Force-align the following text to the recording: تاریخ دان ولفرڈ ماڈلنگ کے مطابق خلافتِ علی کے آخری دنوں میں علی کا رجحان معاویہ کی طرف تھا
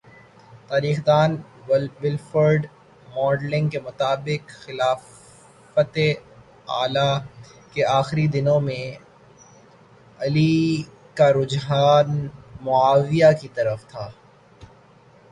تاریخ 0.69 0.97
دان 1.07 1.31
ولفرڈ 1.67 2.61
ماڈلنگ 3.07 3.67
کے 3.69 3.79
مطابق 3.79 4.41
خلافتِ 4.61 5.95
علی 6.77 7.09
کے 7.73 7.81
آخری 7.99 8.25
دنوں 8.27 8.59
میں 8.67 8.85
علی 10.19 10.53
کا 11.17 11.27
رجحان 11.33 12.09
معاویہ 12.61 13.31
کی 13.41 13.47
طرف 13.55 13.79
تھا 13.87 14.05